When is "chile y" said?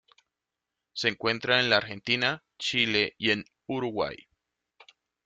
2.57-3.29